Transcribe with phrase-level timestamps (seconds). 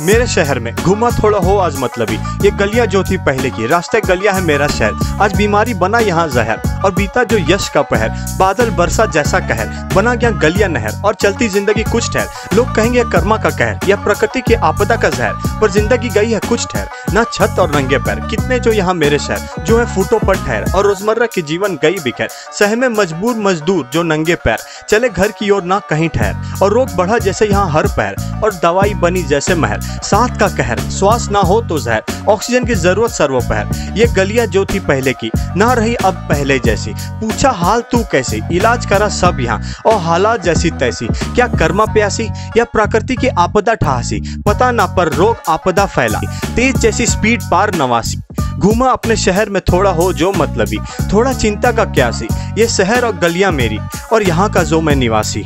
[0.00, 4.00] मेरे शहर में घुमा थोड़ा हो आज मतलबी। ये गलियाँ जो थी पहले की, रास्ते
[4.00, 8.08] गलियाँ है मेरा शहर। आज बीमारी बना यहाँ जहर। और बीता जो यश का पहर,
[8.38, 13.04] बादल बरसा जैसा कहर, बना गया गलिया नहर और चलती ज़िंदगी कुछ ठहर। लोग कहेंगे
[13.12, 16.88] कर्मा का कहर या प्रकृति की आपदा का जहर, पर ज़िंदगी गई है कुछ ठहर,
[17.14, 20.72] ना छत और नंगे पैर। कितने जो यहाँ मेरे शहर, जो है फूटों पर ठहर
[20.76, 22.28] और रोज़मर्रा की जीवन गई बिखर।
[22.58, 26.72] शहर में मजबूर मजदूर, जो नंगे पैर, चले घर की ओर ना कहीं ठहर। और
[26.72, 31.28] रोग बढ़ा जैसे यहाँ हर पैर और दवाई बनी जैसे महर। साथ का कहर, श्वास
[31.30, 35.72] ना हो तो जहर, ऑक्सीजन की ज़रूरत सर्वोपहर। ये गलिया जो थी पहले की, ना
[35.72, 38.40] रही अब पहले जैसी। पूछा, हाल तू कैसे?
[38.52, 42.28] इलाज करा सब यहाँ। और हालात जैसी तैसी। क्या कर्मा प्यासी?
[42.56, 44.20] या प्रकृति की आपदा ठहासी?
[44.46, 46.20] पता ना, पर रोग आपदा फैला
[46.56, 48.20] तेज जैसी स्पीड पार नवासी।
[48.58, 50.78] घूमा अपने शहर में थोड़ा हो जो मतलबी
[51.12, 52.28] थोड़ा चिंता का क्या सी?
[52.58, 53.78] ये शहर और गलियाँ मेरी।
[54.12, 55.42] और यहाँ का जो मैं निवासी